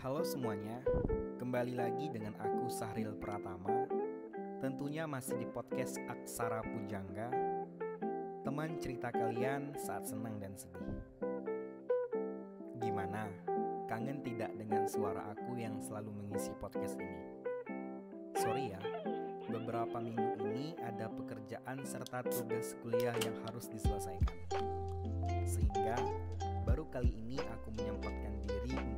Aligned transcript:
Halo 0.00 0.24
semuanya, 0.24 0.80
kembali 1.36 1.76
lagi 1.76 2.08
dengan 2.08 2.32
aku 2.40 2.72
Sahril 2.72 3.12
Pratama 3.20 3.84
Tentunya 4.56 5.04
masih 5.04 5.36
di 5.36 5.44
podcast 5.44 6.00
Aksara 6.08 6.64
Pujangga 6.64 7.28
Teman 8.40 8.80
cerita 8.80 9.12
kalian 9.12 9.76
saat 9.76 10.08
senang 10.08 10.40
dan 10.40 10.56
sedih 10.56 11.04
Gimana? 12.80 13.28
Kangen 13.92 14.24
tidak 14.24 14.56
dengan 14.56 14.88
suara 14.88 15.36
aku 15.36 15.60
yang 15.60 15.76
selalu 15.84 16.16
mengisi 16.16 16.56
podcast 16.56 16.96
ini? 16.96 17.20
Sorry 18.40 18.72
ya, 18.72 18.80
beberapa 19.52 20.00
minggu 20.00 20.40
ini 20.48 20.80
ada 20.80 21.12
pekerjaan 21.12 21.84
serta 21.84 22.24
tugas 22.24 22.72
kuliah 22.80 23.20
yang 23.20 23.36
harus 23.44 23.68
diselesaikan 23.68 24.64
Sehingga 25.44 26.00
baru 26.64 26.88
kali 26.88 27.12
ini 27.20 27.36
aku 27.36 27.68
menyempatkan 27.76 28.32
diri 28.48 28.89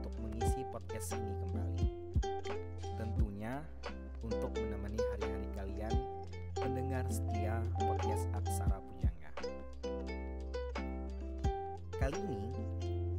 podcast 0.82 1.14
ini 1.14 1.34
kembali. 1.38 1.86
Tentunya 2.98 3.62
untuk 4.26 4.50
menemani 4.58 4.98
hari-hari 5.14 5.48
kalian 5.54 5.94
pendengar 6.58 7.06
setia 7.06 7.62
podcast 7.78 8.26
Aksara 8.34 8.82
Pujangga. 8.82 9.30
Kali 12.02 12.18
ini 12.18 12.50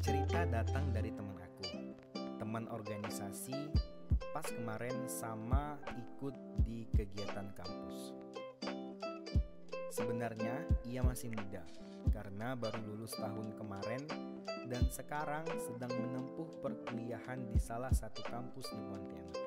cerita 0.04 0.44
datang 0.44 0.92
dari 0.92 1.16
teman 1.16 1.40
aku, 1.40 1.64
teman 2.36 2.68
organisasi 2.68 3.56
pas 4.36 4.44
kemarin 4.44 5.00
sama 5.08 5.80
ikut 5.96 6.36
di 6.68 6.84
kegiatan 6.92 7.48
kampus. 7.56 8.12
Sebenarnya 9.88 10.68
ia 10.84 11.00
masih 11.00 11.32
muda 11.32 11.64
karena 12.12 12.60
baru 12.60 12.84
lulus 12.92 13.16
tahun 13.16 13.56
kemarin 13.56 14.33
dan 14.74 14.90
sekarang 14.90 15.46
sedang 15.62 15.94
menempuh 15.94 16.50
perkuliahan 16.58 17.38
di 17.54 17.62
salah 17.62 17.94
satu 17.94 18.26
kampus 18.26 18.66
di 18.74 18.82
Pontianak. 18.90 19.46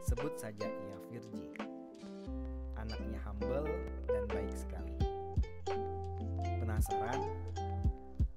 Sebut 0.00 0.32
saja 0.40 0.64
ia 0.64 0.96
Virgi. 1.12 1.52
Anaknya 2.72 3.20
humble 3.28 3.68
dan 4.08 4.24
baik 4.32 4.48
sekali. 4.56 4.96
Penasaran? 6.40 7.20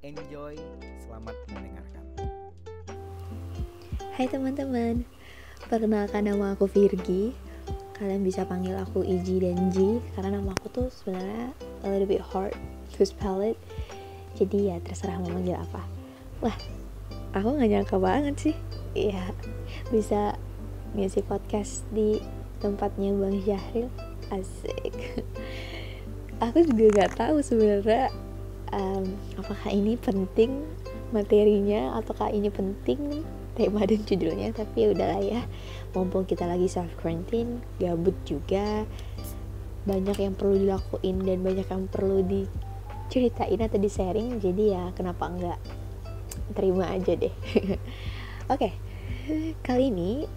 Enjoy, 0.03 0.59
selamat 1.07 1.35
mendengarkan. 1.55 2.03
Hai 4.11 4.27
teman-teman, 4.27 5.07
perkenalkan 5.71 6.27
nama 6.27 6.51
aku 6.51 6.67
Virgi. 6.67 7.31
Kalian 7.95 8.27
bisa 8.27 8.43
panggil 8.43 8.75
aku 8.75 9.07
Iji 9.07 9.39
dan 9.39 9.71
Ji 9.71 10.03
karena 10.19 10.35
nama 10.35 10.51
aku 10.51 10.67
tuh 10.67 10.87
sebenarnya 10.91 11.55
a 11.87 11.95
little 11.95 12.11
bit 12.11 12.19
hard 12.19 12.51
to 12.91 13.07
spell 13.07 13.39
it 13.39 13.55
jadi 14.35 14.75
ya 14.75 14.75
terserah 14.83 15.17
mau 15.23 15.31
manggil 15.31 15.55
apa. 15.55 15.81
Wah 16.43 16.57
aku 17.31 17.47
nggak 17.55 17.69
nyangka 17.71 17.97
banget 17.99 18.35
sih. 18.51 18.55
Ya 18.95 19.31
bisa 19.91 20.35
ngisi 20.95 21.23
podcast 21.23 21.83
di 21.91 22.19
tempatnya 22.63 23.11
Bang 23.15 23.39
Syahril 23.43 23.91
asik. 24.31 25.23
Aku 26.43 26.63
juga 26.67 26.85
nggak 26.91 27.13
tahu 27.15 27.39
sebenarnya 27.39 28.11
um, 28.75 29.05
apakah 29.39 29.71
ini 29.71 29.95
penting 29.95 30.63
materinya 31.15 31.95
ataukah 31.95 32.27
ini 32.27 32.51
penting 32.51 33.23
tema 33.55 33.87
dan 33.87 34.03
judulnya 34.03 34.51
tapi 34.51 34.87
ya 34.87 34.87
udahlah 34.91 35.21
ya. 35.23 35.41
Mumpung 35.95 36.27
kita 36.27 36.43
lagi 36.43 36.67
self 36.67 36.91
quarantine 36.99 37.63
gabut 37.79 38.15
juga 38.27 38.83
banyak 39.85 40.17
yang 40.17 40.33
perlu 40.33 40.59
dilakuin 40.59 41.23
dan 41.23 41.39
banyak 41.45 41.67
yang 41.69 41.85
perlu 41.87 42.25
di 42.25 42.49
ceritain 43.11 43.59
atau 43.61 43.77
di 43.79 43.89
sharing 43.89 44.41
jadi 44.41 44.63
ya 44.75 44.83
kenapa 44.97 45.29
enggak 45.29 45.59
terima 46.53 46.91
aja 46.91 47.15
deh. 47.15 47.31
Oke 48.53 48.69
okay. 48.69 48.73
kali 49.65 49.89
ini 49.89 50.29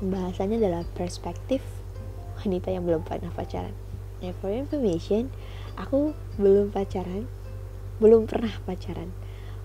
pembahasannya 0.00 0.60
adalah 0.60 0.82
perspektif 0.96 1.60
wanita 2.40 2.72
yang 2.72 2.84
belum 2.86 3.02
pernah 3.04 3.32
pacaran. 3.32 3.74
Ya 4.22 4.32
for 4.40 4.52
information 4.52 5.28
aku 5.76 6.16
belum 6.40 6.72
pacaran 6.72 7.28
belum 8.02 8.26
pernah 8.26 8.52
pacaran. 8.66 9.12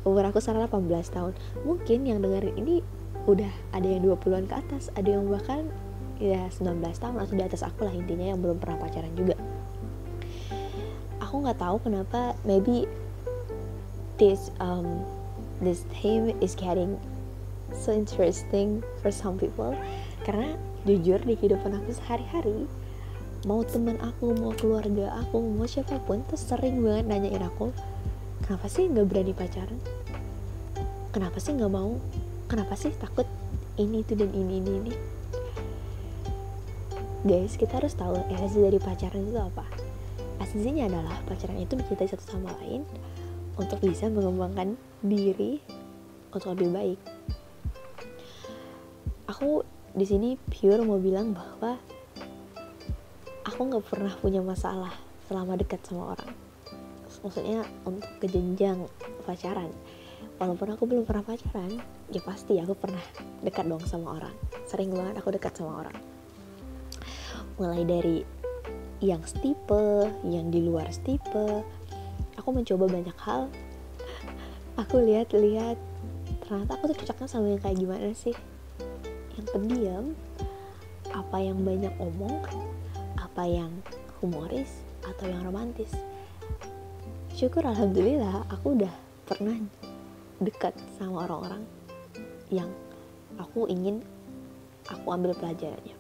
Umur 0.08 0.32
aku 0.32 0.40
salah 0.40 0.70
18 0.72 0.88
tahun. 1.12 1.34
Mungkin 1.68 2.08
yang 2.08 2.24
dengerin 2.24 2.56
ini 2.56 2.80
udah 3.28 3.52
ada 3.76 3.86
yang 3.86 4.02
20-an 4.06 4.48
ke 4.48 4.56
atas 4.56 4.90
ada 4.96 5.06
yang 5.06 5.28
bahkan 5.28 5.68
ya 6.18 6.48
19 6.52 6.82
tahun 6.82 7.16
atau 7.20 7.34
di 7.36 7.44
atas 7.44 7.62
aku 7.62 7.86
lah 7.86 7.94
intinya 7.94 8.32
yang 8.32 8.40
belum 8.40 8.58
pernah 8.58 8.80
pacaran 8.82 9.12
juga 9.14 9.38
aku 11.30 11.46
nggak 11.46 11.62
tahu 11.62 11.78
kenapa 11.86 12.34
maybe 12.42 12.90
this 14.18 14.50
um 14.58 15.06
this 15.62 15.86
theme 15.94 16.34
is 16.42 16.58
getting 16.58 16.98
so 17.70 17.94
interesting 17.94 18.82
for 19.06 19.14
some 19.14 19.38
people. 19.38 19.78
Karena 20.26 20.58
jujur 20.90 21.22
di 21.22 21.38
kehidupan 21.38 21.78
aku 21.78 21.94
sehari-hari 21.94 22.66
mau 23.46 23.62
teman 23.62 24.02
aku 24.02 24.34
mau 24.42 24.58
keluarga 24.58 25.22
aku 25.22 25.38
mau 25.40 25.70
siapa 25.70 26.02
pun 26.02 26.26
tuh 26.26 26.36
sering 26.36 26.82
banget 26.82 27.06
nanyain 27.08 27.46
aku 27.46 27.72
kenapa 28.44 28.66
sih 28.66 28.90
nggak 28.90 29.06
berani 29.06 29.34
pacaran? 29.38 29.78
Kenapa 31.14 31.38
sih 31.38 31.54
nggak 31.54 31.70
mau? 31.70 32.02
Kenapa 32.50 32.74
sih 32.74 32.90
takut 32.98 33.30
ini 33.78 34.02
itu 34.02 34.18
dan 34.18 34.34
ini 34.34 34.66
ini 34.66 34.72
ini? 34.82 34.94
Guys 37.22 37.54
kita 37.54 37.78
harus 37.78 37.94
tahu 37.94 38.18
esensi 38.34 38.66
dari 38.66 38.82
pacaran 38.82 39.30
itu 39.30 39.38
apa 39.38 39.79
esensinya 40.50 40.90
adalah 40.90 41.14
pacaran 41.30 41.62
itu 41.62 41.78
mencintai 41.78 42.10
satu 42.10 42.26
sama 42.26 42.50
lain 42.58 42.82
untuk 43.54 43.78
bisa 43.86 44.10
mengembangkan 44.10 44.74
diri 45.06 45.62
untuk 46.34 46.58
lebih 46.58 46.74
baik. 46.74 47.00
Aku 49.30 49.62
di 49.94 50.10
sini 50.10 50.42
pure 50.50 50.82
mau 50.82 50.98
bilang 50.98 51.38
bahwa 51.38 51.78
aku 53.46 53.62
nggak 53.62 53.86
pernah 53.94 54.10
punya 54.18 54.42
masalah 54.42 54.90
selama 55.30 55.54
dekat 55.54 55.86
sama 55.86 56.18
orang. 56.18 56.34
Maksudnya 57.22 57.62
untuk 57.86 58.10
kejenjang 58.18 58.90
pacaran. 59.30 59.70
Walaupun 60.42 60.74
aku 60.74 60.90
belum 60.90 61.06
pernah 61.06 61.22
pacaran, 61.30 61.78
ya 62.10 62.26
pasti 62.26 62.58
aku 62.58 62.74
pernah 62.74 63.06
dekat 63.46 63.70
dong 63.70 63.86
sama 63.86 64.18
orang. 64.18 64.34
Sering 64.66 64.90
banget 64.90 65.22
aku 65.22 65.30
dekat 65.30 65.54
sama 65.54 65.86
orang. 65.86 65.98
Mulai 67.62 67.86
dari 67.86 68.39
yang 69.00 69.24
stipe, 69.24 70.12
yang 70.28 70.52
di 70.52 70.64
luar 70.64 70.92
stipe. 70.92 71.64
Aku 72.36 72.52
mencoba 72.52 72.88
banyak 72.88 73.18
hal. 73.24 73.48
Aku 74.80 75.04
lihat-lihat, 75.04 75.76
ternyata 76.48 76.80
aku 76.80 76.92
tuh 76.92 76.98
cocoknya 77.04 77.28
sama 77.28 77.52
yang 77.52 77.62
kayak 77.64 77.80
gimana 77.80 78.10
sih? 78.16 78.36
Yang 79.36 79.46
pendiam, 79.52 80.06
apa 81.12 81.38
yang 81.40 81.60
banyak 81.64 81.92
omong, 82.00 82.40
apa 83.20 83.44
yang 83.44 83.72
humoris, 84.24 84.84
atau 85.04 85.28
yang 85.28 85.44
romantis. 85.44 85.92
Syukur 87.36 87.64
alhamdulillah 87.64 88.48
aku 88.52 88.76
udah 88.76 88.92
pernah 89.24 89.56
dekat 90.44 90.76
sama 90.96 91.28
orang-orang 91.28 91.64
yang 92.52 92.72
aku 93.36 93.68
ingin 93.68 94.00
aku 94.88 95.08
ambil 95.12 95.36
pelajarannya 95.36 95.99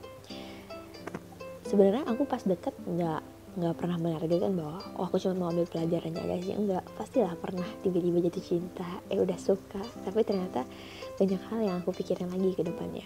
sebenarnya 1.69 2.09
aku 2.09 2.25
pas 2.25 2.41
deket 2.41 2.73
nggak 2.89 3.21
nggak 3.59 3.75
pernah 3.77 3.97
menargetkan 4.01 4.53
bahwa 4.57 4.81
oh 4.97 5.05
aku 5.05 5.21
cuma 5.21 5.33
mau 5.37 5.47
ambil 5.53 5.69
pelajarannya 5.69 6.21
aja 6.25 6.35
sih 6.41 6.55
enggak. 6.57 6.83
Pastilah 6.97 7.33
pernah 7.37 7.65
tiba-tiba 7.85 8.25
jatuh 8.25 8.43
cinta 8.45 8.89
eh 9.09 9.21
udah 9.21 9.37
suka. 9.37 9.81
Tapi 10.05 10.19
ternyata 10.25 10.65
banyak 11.17 11.41
hal 11.49 11.59
yang 11.61 11.75
aku 11.81 11.93
pikirin 11.93 12.29
lagi 12.29 12.57
ke 12.57 12.63
depannya. 12.65 13.05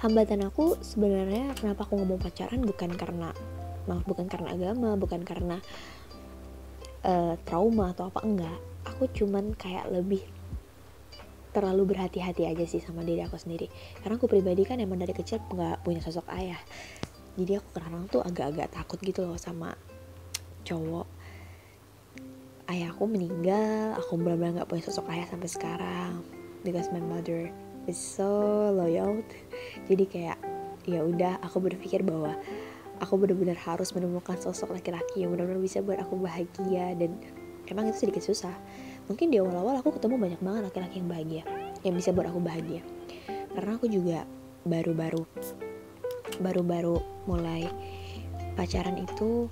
Hambatan 0.00 0.48
aku 0.48 0.80
sebenarnya 0.80 1.52
kenapa 1.60 1.84
aku 1.84 2.00
mau 2.00 2.16
pacaran 2.16 2.64
bukan 2.64 2.96
karena 2.96 3.36
maaf 3.84 4.04
bukan 4.08 4.28
karena 4.28 4.48
agama 4.52 4.96
bukan 4.96 5.20
karena 5.24 5.56
uh, 7.04 7.36
trauma 7.44 7.92
atau 7.92 8.08
apa 8.08 8.20
enggak. 8.24 8.58
Aku 8.96 9.08
cuman 9.12 9.52
kayak 9.56 9.92
lebih 9.92 10.24
terlalu 11.50 11.94
berhati-hati 11.94 12.46
aja 12.46 12.64
sih 12.66 12.82
sama 12.82 13.02
diri 13.02 13.22
aku 13.26 13.36
sendiri. 13.36 13.66
Karena 14.00 14.16
aku 14.16 14.30
pribadi 14.30 14.62
kan 14.62 14.78
emang 14.78 15.02
dari 15.02 15.14
kecil 15.14 15.42
nggak 15.50 15.82
punya 15.82 16.00
sosok 16.02 16.26
ayah. 16.34 16.58
Jadi 17.38 17.58
aku 17.58 17.68
kadang 17.74 18.06
tuh 18.10 18.22
agak-agak 18.22 18.70
takut 18.74 18.98
gitu 19.02 19.26
loh 19.26 19.38
sama 19.38 19.74
cowok. 20.66 21.06
Ayah 22.70 22.94
aku 22.94 23.04
meninggal 23.10 23.98
aku 23.98 24.14
benar-benar 24.14 24.62
nggak 24.62 24.68
punya 24.70 24.82
sosok 24.86 25.10
ayah 25.10 25.26
sampai 25.26 25.50
sekarang. 25.50 26.12
Because 26.62 26.92
my 26.94 27.02
mother 27.02 27.50
is 27.90 27.98
so 27.98 28.70
loyal. 28.74 29.22
Jadi 29.90 30.04
kayak 30.06 30.38
ya 30.86 31.02
udah 31.02 31.42
aku 31.42 31.62
berpikir 31.62 32.02
bahwa 32.06 32.34
aku 33.00 33.16
benar-benar 33.16 33.56
harus 33.58 33.90
menemukan 33.96 34.36
sosok 34.38 34.76
laki-laki 34.76 35.24
yang 35.24 35.32
benar-benar 35.34 35.58
bisa 35.58 35.82
buat 35.82 35.98
aku 35.98 36.20
bahagia. 36.20 36.94
Dan 36.94 37.18
emang 37.66 37.90
itu 37.90 38.06
sedikit 38.06 38.22
susah 38.22 38.54
mungkin 39.10 39.34
di 39.34 39.42
awal-awal 39.42 39.82
aku 39.82 39.98
ketemu 39.98 40.22
banyak 40.22 40.40
banget 40.40 40.62
laki-laki 40.70 41.02
yang 41.02 41.10
bahagia 41.10 41.42
yang 41.82 41.94
bisa 41.98 42.14
buat 42.14 42.30
aku 42.30 42.38
bahagia. 42.38 42.86
Karena 43.50 43.74
aku 43.74 43.90
juga 43.90 44.22
baru-baru 44.62 45.26
baru-baru 46.38 47.02
mulai 47.26 47.66
pacaran 48.54 49.02
itu 49.02 49.50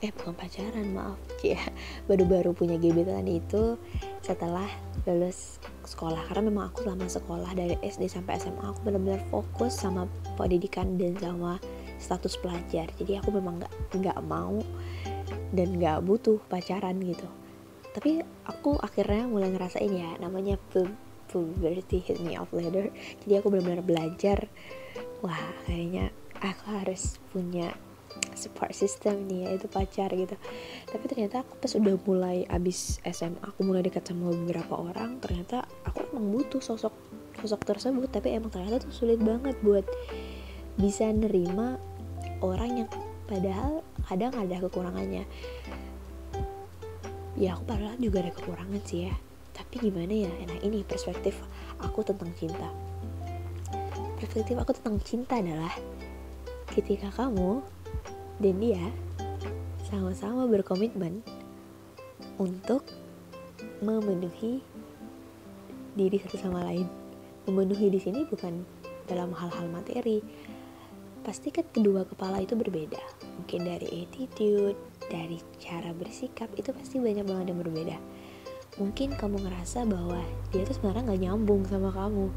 eh 0.00 0.08
bukan 0.16 0.32
pacaran 0.32 0.96
maaf 0.96 1.20
ya 1.44 1.60
baru-baru 2.08 2.56
punya 2.56 2.80
gebetan 2.80 3.28
itu 3.28 3.76
setelah 4.24 4.66
lulus 5.04 5.60
sekolah. 5.84 6.24
Karena 6.32 6.48
memang 6.48 6.72
aku 6.72 6.88
selama 6.88 7.04
sekolah 7.04 7.50
dari 7.52 7.76
SD 7.84 8.08
sampai 8.08 8.40
SMA 8.40 8.64
aku 8.64 8.80
benar-benar 8.88 9.20
fokus 9.28 9.76
sama 9.76 10.08
pendidikan 10.40 10.96
dan 10.96 11.20
sama 11.20 11.60
status 12.00 12.40
pelajar. 12.40 12.88
Jadi 12.96 13.20
aku 13.20 13.28
memang 13.28 13.60
nggak 13.60 13.72
nggak 14.00 14.18
mau 14.24 14.56
dan 15.52 15.68
nggak 15.76 16.00
butuh 16.00 16.40
pacaran 16.48 16.96
gitu 17.04 17.28
tapi 17.90 18.22
aku 18.46 18.78
akhirnya 18.78 19.26
mulai 19.26 19.50
ngerasain 19.50 19.90
ya 19.90 20.14
namanya 20.22 20.58
puberty 21.30 22.02
hit 22.02 22.18
me 22.22 22.34
off 22.34 22.50
later. 22.50 22.90
Jadi 23.22 23.32
aku 23.38 23.50
benar-benar 23.50 23.86
belajar 23.86 24.50
wah 25.22 25.38
kayaknya 25.66 26.10
aku 26.42 26.64
harus 26.74 27.22
punya 27.30 27.70
support 28.34 28.74
system 28.74 29.30
nih 29.30 29.46
ya 29.46 29.48
itu 29.54 29.66
pacar 29.70 30.10
gitu. 30.10 30.34
Tapi 30.90 31.04
ternyata 31.06 31.46
aku 31.46 31.58
pas 31.62 31.72
udah 31.78 31.94
mulai 32.02 32.38
abis 32.50 32.98
SMA 33.06 33.42
aku 33.42 33.62
mulai 33.62 33.86
dekat 33.86 34.10
sama 34.10 34.34
beberapa 34.34 34.74
orang 34.74 35.22
ternyata 35.22 35.62
aku 35.86 36.10
emang 36.10 36.30
butuh 36.34 36.62
sosok 36.62 36.94
sosok 37.38 37.62
tersebut. 37.66 38.10
Tapi 38.10 38.34
emang 38.34 38.50
ternyata 38.50 38.82
tuh 38.82 38.92
sulit 38.94 39.22
banget 39.22 39.54
buat 39.62 39.86
bisa 40.78 41.06
nerima 41.10 41.78
orang 42.42 42.86
yang 42.86 42.88
padahal 43.30 43.86
kadang 44.10 44.34
ada 44.34 44.58
kekurangannya 44.66 45.22
ya 47.40 47.56
aku 47.56 47.64
padahal 47.64 47.96
juga 47.96 48.20
ada 48.20 48.32
kekurangan 48.36 48.82
sih 48.84 49.08
ya 49.08 49.14
tapi 49.56 49.88
gimana 49.88 50.12
ya 50.12 50.32
nah 50.44 50.58
ini 50.60 50.84
perspektif 50.84 51.40
aku 51.80 52.04
tentang 52.04 52.30
cinta 52.36 52.68
perspektif 54.20 54.60
aku 54.60 54.76
tentang 54.76 55.00
cinta 55.00 55.40
adalah 55.40 55.72
ketika 56.70 57.08
kamu 57.16 57.64
dan 58.38 58.54
dia 58.60 58.84
sama-sama 59.88 60.46
berkomitmen 60.46 61.24
untuk 62.38 62.86
memenuhi 63.82 64.64
diri 65.98 66.16
satu 66.22 66.36
sama 66.40 66.64
lain. 66.64 66.88
Memenuhi 67.44 67.90
di 67.90 68.00
sini 68.00 68.24
bukan 68.24 68.62
dalam 69.10 69.34
hal-hal 69.34 69.66
materi. 69.68 70.22
Pasti 71.20 71.52
kan 71.52 71.66
kedua 71.68 72.06
kepala 72.08 72.40
itu 72.40 72.56
berbeda. 72.56 73.00
Mungkin 73.42 73.60
dari 73.66 74.06
attitude, 74.06 74.78
dari 75.10 75.42
cara 75.58 75.90
bersikap 75.90 76.48
itu 76.54 76.70
pasti 76.70 77.02
banyak 77.02 77.26
banget 77.26 77.50
yang 77.50 77.58
berbeda. 77.58 77.98
Mungkin 78.78 79.18
kamu 79.18 79.42
ngerasa 79.42 79.82
bahwa 79.84 80.22
dia 80.54 80.62
tuh 80.62 80.78
sebenarnya 80.78 81.10
nggak 81.10 81.22
nyambung 81.26 81.66
sama 81.66 81.90
kamu. 81.90 82.30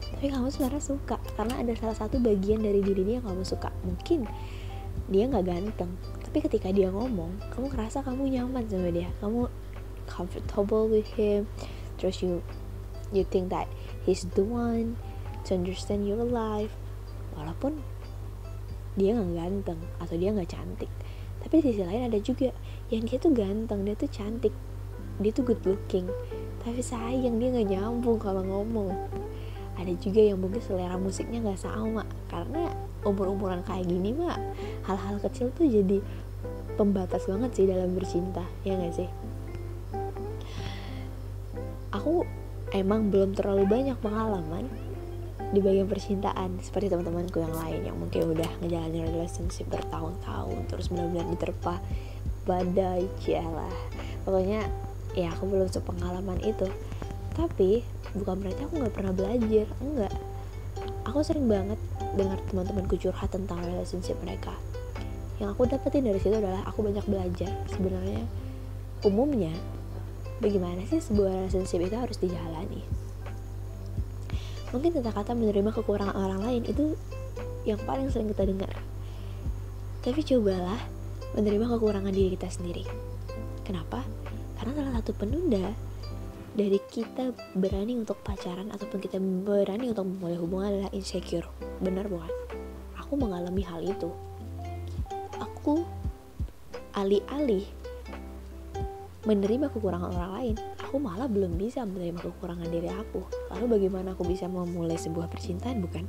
Tapi 0.00 0.26
kamu 0.30 0.48
sebenarnya 0.48 0.80
suka 0.80 1.18
karena 1.34 1.58
ada 1.58 1.74
salah 1.74 1.98
satu 1.98 2.22
bagian 2.22 2.62
dari 2.62 2.80
diri 2.80 3.02
dia 3.02 3.18
yang 3.18 3.26
kamu 3.26 3.42
suka. 3.42 3.74
Mungkin 3.82 4.24
dia 5.10 5.26
nggak 5.26 5.46
ganteng 5.46 5.90
tapi 6.22 6.38
ketika 6.46 6.70
dia 6.70 6.86
ngomong 6.94 7.34
kamu 7.50 7.66
ngerasa 7.74 8.06
kamu 8.06 8.30
nyaman 8.30 8.62
sama 8.70 8.94
dia 8.94 9.10
kamu 9.18 9.50
comfortable 10.06 10.86
with 10.86 11.06
him 11.18 11.50
terus 11.98 12.22
you 12.22 12.38
you 13.10 13.26
think 13.26 13.50
that 13.50 13.66
he's 14.06 14.22
the 14.38 14.44
one 14.46 14.94
to 15.42 15.58
understand 15.58 16.06
your 16.06 16.22
life 16.22 16.70
walaupun 17.34 17.82
dia 18.94 19.18
nggak 19.18 19.34
ganteng 19.34 19.80
atau 19.98 20.14
dia 20.14 20.30
nggak 20.30 20.50
cantik 20.50 20.90
tapi 21.40 21.64
di 21.64 21.72
sisi 21.72 21.82
lain 21.82 22.08
ada 22.12 22.18
juga 22.20 22.52
yang 22.92 23.08
dia 23.08 23.16
tuh 23.16 23.32
ganteng 23.32 23.82
dia 23.82 23.96
tuh 23.96 24.10
cantik. 24.12 24.54
Dia 25.20 25.30
tuh 25.32 25.44
good 25.44 25.62
looking. 25.64 26.08
Tapi 26.60 26.80
sayang 26.84 27.40
dia 27.40 27.48
nggak 27.52 27.68
nyambung 27.72 28.20
kalau 28.20 28.44
ngomong. 28.44 28.92
Ada 29.80 29.96
juga 29.96 30.20
yang 30.20 30.40
mungkin 30.40 30.60
selera 30.60 31.00
musiknya 31.00 31.40
nggak 31.40 31.60
sama. 31.60 32.04
Karena 32.28 32.68
umur-umuran 33.04 33.64
kayak 33.64 33.88
gini 33.88 34.12
mah 34.12 34.36
hal-hal 34.84 35.16
kecil 35.24 35.48
tuh 35.56 35.64
jadi 35.64 36.04
pembatas 36.76 37.24
banget 37.24 37.50
sih 37.56 37.64
dalam 37.68 37.96
bercinta 37.96 38.44
ya 38.64 38.76
gak 38.76 38.94
sih? 38.96 39.08
Aku 41.96 42.24
emang 42.72 43.08
belum 43.08 43.34
terlalu 43.34 43.64
banyak 43.66 43.96
pengalaman 44.00 44.68
di 45.50 45.58
bagian 45.58 45.90
percintaan 45.90 46.62
seperti 46.62 46.86
teman-temanku 46.86 47.42
yang 47.42 47.54
lain 47.54 47.80
yang 47.82 47.96
mungkin 47.98 48.30
udah 48.30 48.50
ngejalanin 48.62 49.10
relationship 49.10 49.66
bertahun-tahun 49.66 50.70
terus 50.70 50.86
benar-benar 50.94 51.26
diterpa 51.34 51.74
badai 52.46 53.10
lah. 53.50 53.74
Pokoknya 54.22 54.70
ya 55.18 55.34
aku 55.34 55.50
belum 55.50 55.66
sepengalaman 55.66 56.38
itu. 56.46 56.70
Tapi 57.34 57.82
bukan 58.14 58.42
berarti 58.42 58.62
aku 58.66 58.74
nggak 58.78 58.94
pernah 58.94 59.12
belajar 59.14 59.66
enggak. 59.82 60.14
Aku 61.10 61.26
sering 61.26 61.50
banget 61.50 61.78
dengar 62.14 62.38
teman-temanku 62.46 62.94
curhat 62.98 63.34
tentang 63.34 63.58
relationship 63.66 64.14
mereka. 64.22 64.54
Yang 65.42 65.56
aku 65.56 65.62
dapetin 65.66 66.06
dari 66.06 66.20
situ 66.22 66.36
adalah 66.36 66.62
aku 66.68 66.86
banyak 66.86 67.02
belajar. 67.10 67.50
Sebenarnya 67.74 68.22
umumnya 69.02 69.54
bagaimana 70.38 70.86
sih 70.86 71.02
sebuah 71.02 71.42
relationship 71.42 71.80
itu 71.82 71.96
harus 71.96 72.16
dijalani 72.22 72.99
mungkin 74.70 74.90
kata-kata 74.94 75.34
menerima 75.34 75.70
kekurangan 75.74 76.16
orang 76.16 76.40
lain 76.42 76.62
itu 76.66 76.94
yang 77.66 77.78
paling 77.84 78.08
sering 78.08 78.30
kita 78.30 78.46
dengar. 78.46 78.74
Tapi 80.00 80.20
cobalah 80.24 80.80
menerima 81.36 81.66
kekurangan 81.76 82.14
diri 82.14 82.34
kita 82.34 82.48
sendiri. 82.48 82.84
Kenapa? 83.66 84.02
karena 84.60 84.76
salah 84.76 84.92
satu 85.00 85.16
penunda 85.16 85.72
dari 86.52 86.76
kita 86.92 87.32
berani 87.56 87.96
untuk 87.96 88.20
pacaran 88.20 88.68
ataupun 88.68 89.00
kita 89.00 89.16
berani 89.16 89.88
untuk 89.88 90.04
memulai 90.04 90.36
hubungan 90.36 90.68
adalah 90.68 90.92
insecure. 90.92 91.48
Benar 91.80 92.04
bukan? 92.12 92.28
Aku 93.00 93.16
mengalami 93.16 93.64
hal 93.64 93.80
itu. 93.80 94.12
Aku 95.40 95.80
alih-alih 96.92 97.64
menerima 99.24 99.72
kekurangan 99.72 100.12
orang 100.12 100.32
lain 100.36 100.56
aku 100.90 100.98
malah 100.98 101.30
belum 101.30 101.54
bisa 101.54 101.86
menerima 101.86 102.18
kekurangan 102.18 102.66
diri 102.66 102.90
aku. 102.90 103.22
Lalu 103.54 103.78
bagaimana 103.78 104.18
aku 104.18 104.26
bisa 104.26 104.50
memulai 104.50 104.98
sebuah 104.98 105.30
percintaan 105.30 105.78
bukan? 105.78 106.02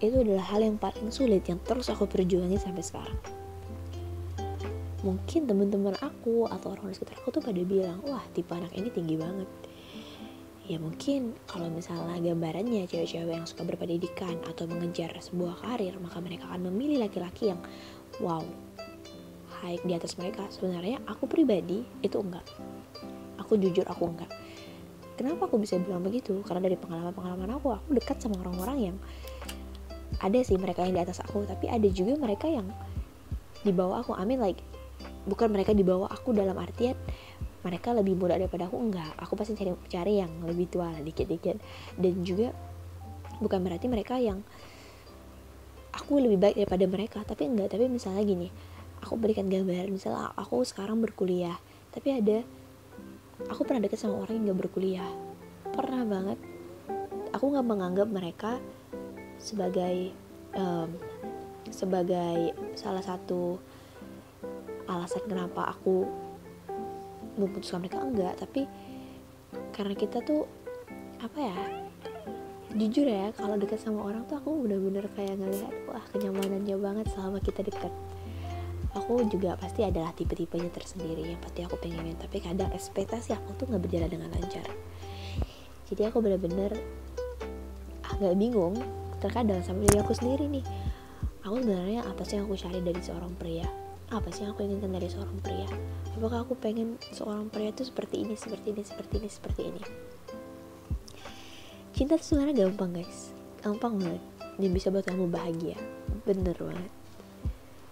Itu 0.00 0.24
adalah 0.24 0.48
hal 0.48 0.64
yang 0.64 0.80
paling 0.80 1.12
sulit 1.12 1.44
yang 1.44 1.60
terus 1.60 1.92
aku 1.92 2.08
perjuangi 2.08 2.56
sampai 2.56 2.80
sekarang. 2.80 3.20
Mungkin 5.04 5.44
teman-teman 5.44 6.00
aku 6.00 6.48
atau 6.48 6.72
orang 6.72 6.88
di 6.88 6.96
sekitar 6.96 7.20
aku 7.20 7.28
tuh 7.28 7.44
pada 7.44 7.60
bilang 7.60 8.00
wah 8.08 8.24
tipe 8.32 8.48
anak 8.56 8.72
ini 8.72 8.88
tinggi 8.88 9.20
banget. 9.20 9.48
Ya 10.64 10.80
mungkin 10.80 11.36
kalau 11.44 11.68
misalnya 11.68 12.16
gambarannya 12.24 12.88
cewek-cewek 12.88 13.36
yang 13.36 13.44
suka 13.44 13.68
berpendidikan 13.68 14.40
atau 14.48 14.64
mengejar 14.64 15.12
sebuah 15.20 15.60
karir 15.60 15.92
maka 16.00 16.24
mereka 16.24 16.48
akan 16.48 16.72
memilih 16.72 17.04
laki-laki 17.04 17.52
yang 17.52 17.60
wow 18.16 18.40
high 19.60 19.76
di 19.84 19.92
atas 19.92 20.16
mereka. 20.16 20.48
Sebenarnya 20.48 21.04
aku 21.04 21.28
pribadi 21.28 21.84
itu 22.00 22.16
enggak 22.16 22.48
aku 23.48 23.56
jujur 23.56 23.88
aku 23.88 24.12
enggak. 24.12 24.28
Kenapa 25.16 25.48
aku 25.48 25.56
bisa 25.56 25.80
bilang 25.80 26.04
begitu? 26.04 26.44
Karena 26.44 26.68
dari 26.68 26.76
pengalaman-pengalaman 26.76 27.56
aku 27.56 27.72
aku 27.72 27.96
dekat 27.96 28.20
sama 28.20 28.36
orang-orang 28.44 28.92
yang 28.92 28.96
ada 30.20 30.36
sih 30.44 30.60
mereka 30.60 30.84
yang 30.84 30.94
di 30.94 31.02
atas 31.02 31.24
aku 31.24 31.48
tapi 31.48 31.66
ada 31.72 31.88
juga 31.88 32.12
mereka 32.20 32.44
yang 32.44 32.68
di 33.64 33.72
bawah 33.72 34.04
aku. 34.04 34.12
I 34.12 34.28
mean 34.28 34.38
like 34.38 34.60
bukan 35.24 35.48
mereka 35.48 35.72
di 35.72 35.82
bawah 35.82 36.12
aku 36.12 36.36
dalam 36.36 36.54
artian 36.60 36.94
mereka 37.64 37.96
lebih 37.96 38.14
muda 38.14 38.36
daripada 38.36 38.68
aku 38.68 38.76
enggak. 38.78 39.16
Aku 39.16 39.32
pasti 39.34 39.56
cari 39.56 39.72
cari 39.88 40.20
yang 40.20 40.30
lebih 40.44 40.68
tua 40.68 40.92
lah 40.92 41.00
dikit-dikit. 41.00 41.56
Dan 41.96 42.20
juga 42.20 42.52
bukan 43.40 43.58
berarti 43.64 43.88
mereka 43.88 44.20
yang 44.20 44.44
aku 45.96 46.20
lebih 46.20 46.38
baik 46.38 46.54
daripada 46.60 46.84
mereka 46.84 47.18
tapi 47.24 47.48
enggak. 47.48 47.72
Tapi 47.74 47.88
misalnya 47.88 48.22
gini 48.22 48.48
aku 49.02 49.16
berikan 49.18 49.46
gambaran 49.46 49.90
misalnya 49.90 50.34
aku 50.34 50.62
sekarang 50.66 50.98
berkuliah 50.98 51.58
tapi 51.94 52.14
ada 52.14 52.42
aku 53.46 53.62
pernah 53.62 53.86
deket 53.86 54.02
sama 54.02 54.26
orang 54.26 54.42
yang 54.42 54.50
gak 54.50 54.66
berkuliah. 54.66 55.12
Pernah 55.70 56.02
banget. 56.02 56.38
Aku 57.30 57.54
nggak 57.54 57.68
menganggap 57.68 58.08
mereka 58.10 58.58
sebagai 59.38 60.10
um, 60.56 60.90
sebagai 61.70 62.56
salah 62.74 63.04
satu 63.04 63.60
alasan 64.88 65.22
kenapa 65.28 65.70
aku 65.70 66.08
memutuskan 67.38 67.84
mereka. 67.84 68.02
Enggak 68.02 68.34
tapi 68.42 68.66
karena 69.70 69.94
kita 69.94 70.18
tuh 70.24 70.48
apa 71.22 71.38
ya 71.38 71.58
jujur 72.76 73.08
ya 73.08 73.32
kalau 73.32 73.56
dekat 73.56 73.80
sama 73.80 74.04
orang 74.04 74.28
tuh 74.28 74.38
aku 74.38 74.60
bener-bener 74.60 75.08
kayak 75.16 75.40
ngelihat 75.40 75.72
wah 75.88 76.04
kenyamanannya 76.12 76.76
banget 76.76 77.06
selama 77.16 77.40
kita 77.40 77.64
dekat 77.64 77.90
aku 78.98 79.22
juga 79.30 79.54
pasti 79.54 79.86
adalah 79.86 80.10
tipe-tipenya 80.12 80.68
tersendiri 80.74 81.22
yang 81.22 81.40
pasti 81.40 81.62
aku 81.62 81.78
pengenin 81.78 82.18
tapi 82.18 82.42
kadang 82.42 82.68
ekspektasi 82.74 83.32
aku 83.32 83.54
tuh 83.54 83.64
nggak 83.70 83.82
berjalan 83.86 84.10
dengan 84.10 84.28
lancar. 84.34 84.66
Jadi 85.88 86.02
aku 86.04 86.20
bener-bener 86.20 86.76
agak 88.04 88.34
bingung 88.36 88.76
terkadang 89.22 89.62
sama 89.64 89.86
diri 89.86 90.02
aku 90.02 90.12
sendiri 90.12 90.50
nih. 90.50 90.64
Aku 91.46 91.64
sebenarnya 91.64 92.04
apa 92.04 92.22
sih 92.26 92.36
yang 92.36 92.44
aku 92.50 92.58
cari 92.60 92.82
dari 92.82 93.00
seorang 93.00 93.32
pria? 93.38 93.64
Apa 94.12 94.28
sih 94.34 94.44
yang 94.44 94.52
aku 94.52 94.66
inginkan 94.66 94.92
dari 94.92 95.08
seorang 95.08 95.38
pria? 95.40 95.68
Apakah 96.18 96.44
aku 96.44 96.58
pengen 96.58 96.98
seorang 97.14 97.48
pria 97.48 97.72
itu 97.72 97.86
seperti 97.88 98.26
ini 98.26 98.34
seperti 98.34 98.74
ini 98.74 98.82
seperti 98.84 99.14
ini 99.16 99.28
seperti 99.30 99.62
ini? 99.70 99.82
Cinta 101.94 102.20
itu 102.20 102.34
sebenarnya 102.34 102.68
gampang 102.68 102.90
guys. 103.00 103.32
Gampang 103.64 103.96
banget. 103.96 104.22
Dan 104.58 104.70
bisa 104.74 104.90
buat 104.90 105.06
kamu 105.06 105.30
bahagia. 105.30 105.78
Bener 106.26 106.58
banget 106.58 106.97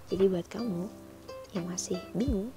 jadi 0.07 0.31
buat 0.31 0.47
kamu 0.47 0.87
yang 1.55 1.65
masih 1.67 1.99
bingung 2.15 2.55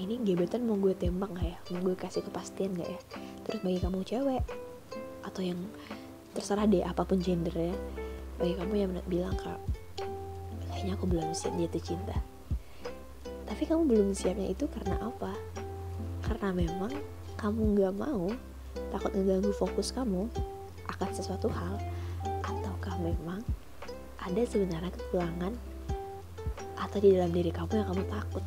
ini 0.00 0.16
gebetan 0.24 0.64
mau 0.64 0.80
gue 0.80 0.96
tembak 0.96 1.28
gak 1.36 1.44
ya? 1.44 1.58
Mau 1.76 1.92
gue 1.92 1.92
kasih 1.92 2.24
kepastian 2.24 2.72
gak 2.72 2.88
ya? 2.88 3.00
Terus 3.44 3.60
bagi 3.60 3.78
kamu 3.84 4.00
cewek 4.00 4.42
atau 5.20 5.42
yang 5.44 5.60
terserah 6.32 6.64
deh 6.64 6.80
apa 6.80 7.04
pun 7.04 7.20
gendernya 7.20 7.76
bagi 8.40 8.56
kamu 8.56 8.74
yang 8.80 8.90
bilang 9.04 9.36
kak 9.36 9.60
kayaknya 10.72 10.96
aku 10.96 11.04
belum 11.04 11.36
siap 11.36 11.52
jatuh 11.60 11.82
cinta. 11.84 12.16
Tapi 13.44 13.62
kamu 13.68 13.82
belum 13.84 14.08
siapnya 14.16 14.48
itu 14.48 14.64
karena 14.72 14.96
apa? 15.04 15.36
Karena 16.24 16.48
memang 16.56 16.92
kamu 17.36 17.76
nggak 17.76 17.94
mau 18.00 18.32
takut 18.88 19.12
ngeganggu 19.12 19.52
fokus 19.52 19.92
kamu 19.92 20.32
akan 20.88 21.10
sesuatu 21.12 21.52
hal 21.52 21.76
ataukah 22.40 22.96
memang 23.04 23.44
ada 24.24 24.40
sebenarnya 24.48 24.88
kekurangan 24.96 25.52
atau 26.80 26.98
di 26.98 27.12
dalam 27.12 27.28
diri 27.28 27.52
kamu 27.52 27.84
yang 27.84 27.88
kamu 27.92 28.04
takut. 28.08 28.44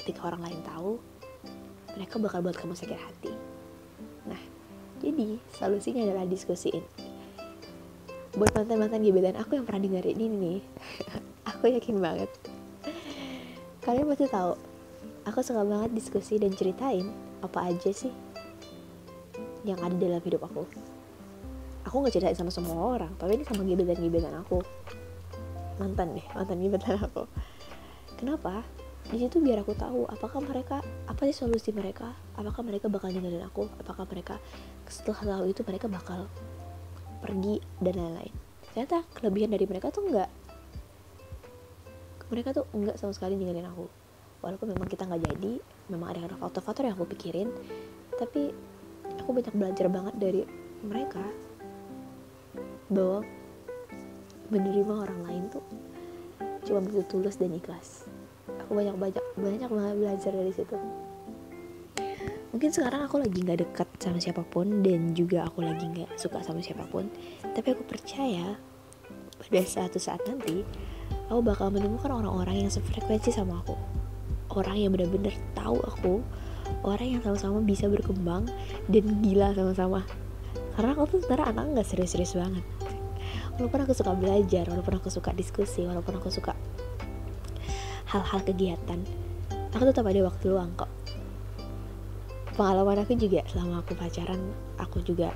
Ketika 0.00 0.32
orang 0.32 0.48
lain 0.48 0.60
tahu 0.64 0.96
mereka 1.92 2.16
bakal 2.16 2.40
buat 2.40 2.56
kamu 2.56 2.72
sakit 2.72 2.96
hati. 2.96 3.32
Nah 4.24 4.40
jadi 5.04 5.36
solusinya 5.52 6.08
adalah 6.08 6.24
diskusiin. 6.24 6.80
Buat 8.32 8.56
mantan-mantan 8.56 9.04
gebetan 9.04 9.36
aku 9.36 9.60
yang 9.60 9.68
pernah 9.68 9.84
dengerin 9.84 10.16
ini 10.16 10.36
nih. 10.40 10.60
Aku 11.52 11.68
yakin 11.68 12.00
banget. 12.00 12.30
Kalian 13.82 14.06
pasti 14.08 14.30
tahu 14.30 14.54
aku 15.26 15.38
suka 15.42 15.62
banget 15.66 15.90
diskusi 15.90 16.38
dan 16.38 16.54
ceritain 16.54 17.06
apa 17.42 17.66
aja 17.70 17.90
sih 17.90 18.14
yang 19.66 19.78
ada 19.82 19.94
dalam 19.94 20.22
hidup 20.22 20.46
aku. 20.46 20.66
Aku 21.86 21.94
nggak 21.98 22.14
ceritain 22.14 22.38
sama 22.38 22.54
semua 22.54 22.78
orang 22.78 23.10
tapi 23.18 23.42
ini 23.42 23.44
sama 23.46 23.66
gebetan-gebetan 23.66 24.38
aku 24.38 24.62
mantan 25.82 26.14
nih 26.14 26.26
mantan 26.30 26.62
gebetan 26.62 26.96
aku. 27.02 27.26
Kenapa? 28.14 28.62
Di 29.10 29.18
situ 29.18 29.42
biar 29.42 29.66
aku 29.66 29.74
tahu 29.74 30.06
apakah 30.06 30.38
mereka 30.38 30.78
apa 31.10 31.26
sih 31.26 31.34
solusi 31.34 31.74
mereka? 31.74 32.14
Apakah 32.38 32.62
mereka 32.62 32.86
bakal 32.86 33.10
ninggalin 33.10 33.42
aku? 33.42 33.66
Apakah 33.82 34.06
mereka 34.06 34.38
setelah 34.86 35.42
tahu 35.42 35.50
itu 35.50 35.66
mereka 35.66 35.90
bakal 35.90 36.30
pergi 37.18 37.58
dan 37.82 37.98
lain-lain? 37.98 38.34
Ternyata 38.70 39.02
kelebihan 39.18 39.50
dari 39.50 39.66
mereka 39.66 39.90
tuh 39.90 40.06
enggak 40.06 40.30
mereka 42.30 42.54
tuh 42.54 42.64
enggak 42.72 42.96
sama 42.96 43.10
sekali 43.10 43.34
ninggalin 43.34 43.66
aku. 43.66 43.90
Walaupun 44.38 44.70
memang 44.70 44.86
kita 44.86 45.02
nggak 45.10 45.22
jadi 45.34 45.52
memang 45.90 46.14
ada 46.14 46.38
faktor-faktor 46.38 46.86
yang 46.86 46.94
aku 46.94 47.10
pikirin 47.10 47.50
tapi 48.16 48.54
aku 49.18 49.30
banyak 49.34 49.54
belajar 49.54 49.86
banget 49.90 50.14
dari 50.16 50.42
mereka 50.86 51.22
bahwa 52.92 53.26
menerima 54.52 54.92
orang 54.92 55.20
lain 55.24 55.44
tuh 55.48 55.64
cuma 56.62 56.78
begitu 56.84 57.04
tulus 57.08 57.40
dan 57.40 57.50
ikhlas. 57.56 58.06
Aku 58.62 58.76
banyak 58.76 58.94
banyak 58.94 59.24
banyak 59.34 59.70
banget 59.70 59.94
belajar 59.98 60.32
dari 60.32 60.52
situ. 60.54 60.76
Mungkin 62.52 62.68
sekarang 62.68 63.08
aku 63.08 63.16
lagi 63.16 63.38
nggak 63.40 63.60
dekat 63.64 63.88
sama 63.96 64.20
siapa 64.20 64.44
pun 64.44 64.84
dan 64.84 65.16
juga 65.16 65.48
aku 65.48 65.64
lagi 65.64 65.88
nggak 65.88 66.20
suka 66.20 66.44
sama 66.44 66.60
siapa 66.60 66.84
pun. 66.86 67.08
Tapi 67.42 67.68
aku 67.72 67.82
percaya 67.88 68.60
pada 69.40 69.60
suatu 69.64 69.98
saat 69.98 70.22
nanti 70.28 70.62
aku 71.32 71.40
bakal 71.42 71.72
menemukan 71.72 72.12
orang-orang 72.12 72.68
yang 72.68 72.70
sefrekuensi 72.70 73.32
sama 73.32 73.64
aku. 73.64 73.74
Orang 74.52 74.76
yang 74.76 74.92
benar-benar 74.92 75.32
tahu 75.56 75.80
aku 75.80 76.20
orang 76.84 77.18
yang 77.18 77.22
sama-sama 77.24 77.58
bisa 77.64 77.88
berkembang 77.88 78.46
dan 78.86 79.04
gila 79.24 79.56
sama-sama. 79.56 80.04
Karena 80.76 80.92
aku 80.92 81.04
tuh 81.08 81.18
sebenarnya 81.24 81.46
anak 81.56 81.64
nggak 81.72 81.88
serius-serius 81.88 82.36
banget 82.36 82.64
walaupun 83.58 83.80
aku 83.84 83.92
suka 83.92 84.12
belajar 84.16 84.64
walaupun 84.68 84.94
aku 85.00 85.08
suka 85.08 85.30
diskusi 85.36 85.84
walaupun 85.84 86.16
aku 86.20 86.28
suka 86.32 86.56
hal-hal 88.12 88.40
kegiatan 88.44 89.00
aku 89.72 89.84
tetap 89.88 90.04
ada 90.04 90.20
waktu 90.28 90.44
luang 90.52 90.72
kok. 90.76 90.90
Pengalaman 92.52 93.00
aku 93.00 93.16
juga 93.16 93.40
selama 93.48 93.80
aku 93.80 93.96
pacaran 93.96 94.52
aku 94.76 95.00
juga 95.00 95.32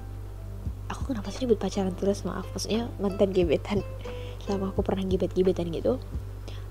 aku 0.92 1.16
kenapa 1.16 1.32
sih 1.32 1.48
nyebut 1.48 1.56
pacaran 1.56 1.96
terus? 1.96 2.28
Maaf 2.28 2.44
maksudnya 2.52 2.92
mantan 3.00 3.32
gebetan. 3.32 3.80
Selama 4.44 4.70
aku 4.70 4.84
pernah 4.84 5.02
gebet-gebetan 5.08 5.72
gitu 5.72 5.96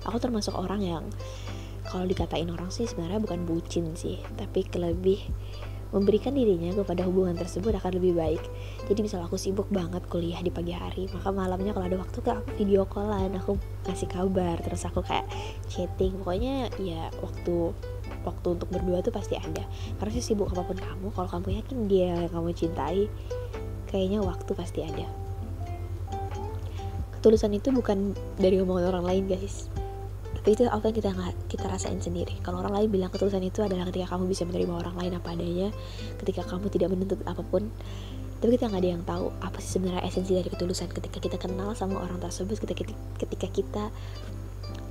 aku 0.06 0.22
termasuk 0.22 0.54
orang 0.54 0.80
yang 0.80 1.04
kalau 1.86 2.06
dikatain 2.06 2.50
orang 2.50 2.70
sih 2.70 2.86
sebenarnya 2.86 3.18
bukan 3.18 3.42
bucin 3.42 3.98
sih 3.98 4.22
tapi 4.38 4.62
lebih 4.78 5.18
memberikan 5.94 6.34
dirinya 6.34 6.74
kepada 6.74 7.06
hubungan 7.06 7.38
tersebut 7.38 7.74
akan 7.78 7.98
lebih 7.98 8.18
baik. 8.18 8.42
Jadi 8.90 9.00
misal 9.06 9.22
aku 9.22 9.38
sibuk 9.38 9.70
banget 9.70 10.02
kuliah 10.10 10.38
di 10.42 10.50
pagi 10.50 10.74
hari 10.74 11.06
maka 11.14 11.30
malamnya 11.30 11.70
kalau 11.76 11.86
ada 11.86 11.98
waktu 12.00 12.18
ke 12.22 12.30
aku 12.30 12.50
video 12.58 12.82
callan 12.90 13.34
aku 13.38 13.58
ngasih 13.86 14.08
kabar 14.10 14.56
terus 14.62 14.82
aku 14.86 15.02
kayak 15.06 15.26
chatting. 15.70 16.18
Pokoknya 16.22 16.70
ya 16.82 17.10
waktu 17.22 17.70
waktu 18.26 18.46
untuk 18.58 18.68
berdua 18.70 19.02
tuh 19.04 19.14
pasti 19.14 19.38
ada. 19.38 19.62
Karena 20.02 20.10
sih 20.14 20.24
sibuk 20.34 20.50
apa 20.50 20.66
pun 20.66 20.78
kamu 20.78 21.06
kalau 21.14 21.28
kamu 21.30 21.62
yakin 21.62 21.78
dia 21.86 22.26
yang 22.26 22.32
kamu 22.32 22.50
cintai 22.56 23.06
kayaknya 23.90 24.24
waktu 24.24 24.50
pasti 24.58 24.82
ada. 24.82 25.06
Ketulusan 27.18 27.54
itu 27.54 27.70
bukan 27.70 28.14
dari 28.38 28.58
omongan 28.62 28.90
orang 28.90 29.04
lain 29.06 29.24
guys 29.30 29.70
tapi 30.46 30.62
itu 30.62 30.70
apa 30.70 30.86
yang 30.86 30.94
kita 31.02 31.10
nggak 31.10 31.34
kita 31.50 31.66
rasain 31.66 31.98
sendiri. 31.98 32.38
Kalau 32.38 32.62
orang 32.62 32.78
lain 32.78 32.86
bilang 32.94 33.10
ketulusan 33.10 33.42
itu 33.42 33.66
adalah 33.66 33.82
ketika 33.90 34.14
kamu 34.14 34.30
bisa 34.30 34.46
menerima 34.46 34.78
orang 34.78 34.94
lain 34.94 35.18
apa 35.18 35.34
adanya 35.34 35.74
ketika 36.22 36.46
kamu 36.46 36.70
tidak 36.70 36.94
menuntut 36.94 37.18
apa 37.26 37.42
pun. 37.42 37.66
Tapi 38.38 38.54
kita 38.54 38.70
nggak 38.70 38.78
ada 38.78 38.90
yang 38.94 39.02
tahu 39.02 39.34
apa 39.42 39.58
sih 39.58 39.74
sebenarnya 39.74 40.06
esensi 40.06 40.38
dari 40.38 40.46
ketulusan 40.46 40.86
ketika 40.94 41.18
kita 41.18 41.34
kenal 41.42 41.74
sama 41.74 41.98
orang 41.98 42.22
tersebut 42.22 42.62
ketika 42.62 42.94
ketika 43.18 43.46
kita 43.50 43.84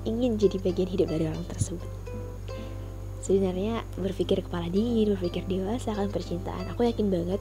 ingin 0.04 0.36
jadi 0.36 0.60
bagian 0.60 0.92
hidup 0.92 1.08
dari 1.08 1.32
orang 1.32 1.48
tersebut. 1.48 1.88
Sebenarnya 3.24 3.88
berpikir 3.96 4.44
kepala 4.44 4.68
dingin 4.68 5.16
berpikir 5.16 5.48
dewasa 5.48 5.96
akan 5.96 6.12
percintaan. 6.12 6.68
Aku 6.76 6.84
yakin 6.84 7.08
banget 7.08 7.40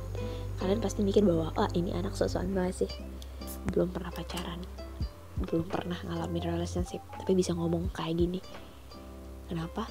kalian 0.63 0.79
pasti 0.79 1.03
mikir 1.03 1.27
bahwa 1.27 1.51
ah 1.59 1.67
ini 1.75 1.91
anak 1.91 2.15
sosokan 2.15 2.55
banget 2.55 2.95
belum 3.75 3.91
pernah 3.91 4.15
pacaran 4.15 4.84
belum 5.35 5.67
pernah 5.67 5.99
ngalamin 6.07 6.55
relationship 6.55 7.03
tapi 7.19 7.35
bisa 7.35 7.55
ngomong 7.55 7.91
kayak 7.91 8.15
gini. 8.15 8.41
Kenapa? 9.51 9.91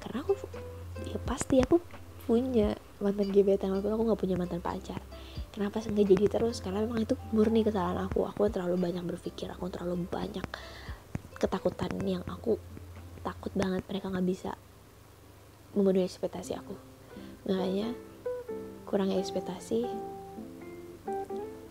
Karena 0.00 0.24
aku 0.24 0.34
ya 1.04 1.18
pasti 1.20 1.60
aku 1.60 1.78
punya 2.24 2.72
mantan 3.04 3.28
gebetan 3.28 3.76
aku 3.76 3.92
aku 3.92 4.02
nggak 4.08 4.20
punya 4.20 4.36
mantan 4.40 4.64
pacar. 4.64 5.00
Kenapa 5.52 5.84
nggak 5.84 6.06
jadi 6.08 6.26
terus? 6.26 6.64
Karena 6.64 6.82
memang 6.82 7.04
itu 7.04 7.14
murni 7.30 7.62
kesalahan 7.62 8.08
aku. 8.08 8.24
Aku 8.24 8.48
terlalu 8.48 8.80
banyak 8.80 9.04
berpikir 9.04 9.52
aku 9.52 9.68
terlalu 9.68 10.08
banyak 10.08 10.44
ketakutan 11.36 11.92
yang 12.00 12.24
aku 12.24 12.56
takut 13.20 13.52
banget 13.52 13.84
mereka 13.84 14.08
nggak 14.08 14.26
bisa 14.26 14.56
memenuhi 15.76 16.08
ekspektasi 16.08 16.56
aku. 16.56 16.74
Makanya 17.44 17.92
kurang 18.88 19.12
ekspektasi 19.12 19.84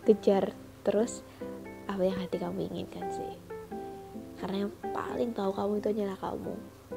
kejar 0.04 0.52
terus 0.84 1.24
apa 1.84 2.00
yang 2.00 2.16
hati 2.16 2.36
kamu 2.40 2.68
inginkan 2.72 3.04
sih? 3.12 3.34
Karena 4.40 4.66
yang 4.66 4.72
paling 4.92 5.30
tahu 5.36 5.50
kamu 5.52 5.72
itu 5.80 5.88
hanyalah 5.92 6.18
kamu. 6.20 6.54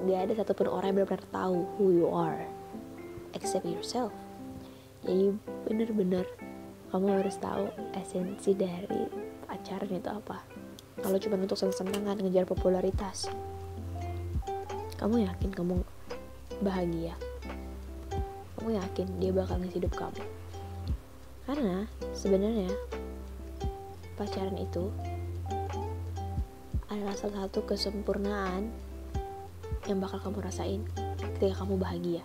Gak 0.07 0.19
ada 0.27 0.33
satupun 0.39 0.67
orang 0.69 0.93
yang 0.93 0.97
benar-benar 1.03 1.27
tahu 1.31 1.57
who 1.75 1.85
you 1.95 2.07
are 2.11 2.43
except 3.35 3.67
yourself. 3.67 4.13
Jadi 5.03 5.35
bener-bener 5.67 6.25
kamu 6.91 7.19
harus 7.19 7.35
tahu 7.39 7.67
esensi 7.95 8.55
dari 8.55 9.07
pacaran 9.47 9.91
itu 9.91 10.09
apa. 10.11 10.43
Kalau 10.97 11.17
cuma 11.21 11.37
untuk 11.37 11.59
senang-senangan 11.59 12.23
ngejar 12.23 12.47
popularitas. 12.47 13.29
Kamu 14.97 15.29
yakin 15.29 15.53
kamu 15.53 15.77
bahagia? 16.65 17.13
Kamu 18.57 18.73
yakin 18.73 19.07
dia 19.21 19.29
bakal 19.29 19.61
ngisi 19.61 19.77
hidup 19.77 19.93
kamu? 19.93 20.23
Karena 21.45 21.85
sebenarnya 22.17 22.67
pacaran 24.17 24.57
itu 24.57 24.89
adalah 26.89 27.13
salah 27.13 27.45
satu 27.45 27.61
kesempurnaan 27.69 28.73
yang 29.85 30.01
bakal 30.01 30.19
kamu 30.19 30.43
rasain 30.43 30.81
ketika 31.37 31.63
kamu 31.63 31.77
bahagia. 31.77 32.23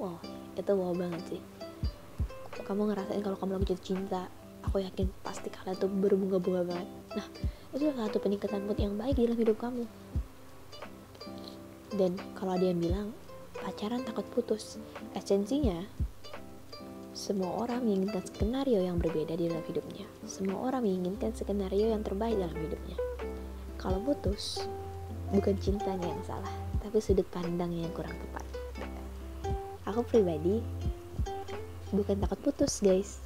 Wow. 0.00 0.18
Itu 0.56 0.72
wow 0.72 0.96
banget 0.96 1.22
sih. 1.36 1.42
Kamu 2.64 2.88
ngerasain 2.88 3.20
kalau 3.20 3.36
kamu 3.36 3.60
lagi 3.60 3.76
jatuh 3.76 3.84
cinta 3.84 4.22
aku 4.66 4.82
yakin 4.82 5.06
pasti 5.22 5.52
kalian 5.52 5.76
tuh 5.78 5.86
berbunga-bunga 5.92 6.62
banget. 6.66 6.88
Nah 7.14 7.26
itu 7.76 7.92
salah 7.92 8.08
satu 8.08 8.18
peningkatan 8.18 8.66
mood 8.66 8.80
yang 8.80 8.96
baik 8.96 9.14
dalam 9.20 9.38
hidup 9.38 9.56
kamu. 9.60 9.84
Dan 11.94 12.18
kalau 12.34 12.56
ada 12.56 12.66
yang 12.66 12.80
bilang 12.82 13.08
pacaran 13.60 14.02
takut 14.02 14.26
putus 14.34 14.80
esensinya 15.14 15.86
semua 17.16 17.64
orang 17.64 17.86
menginginkan 17.86 18.20
skenario 18.28 18.80
yang 18.82 19.00
berbeda 19.00 19.38
di 19.38 19.48
dalam 19.48 19.64
hidupnya. 19.64 20.04
Semua 20.26 20.58
orang 20.66 20.82
menginginkan 20.82 21.30
skenario 21.30 21.94
yang 21.94 22.02
terbaik 22.02 22.34
dalam 22.34 22.58
hidupnya. 22.58 22.98
Kalau 23.78 24.02
putus, 24.02 24.66
bukan 25.30 25.54
cintanya 25.62 26.10
yang 26.10 26.22
salah, 26.26 26.50
tapi 26.82 26.98
sudut 26.98 27.24
pandang 27.30 27.70
yang 27.70 27.86
kurang 27.94 28.10
tepat. 28.10 28.42
Aku 29.86 30.02
pribadi 30.02 30.58
bukan 31.94 32.18
takut 32.18 32.42
putus, 32.42 32.82
guys. 32.82 33.22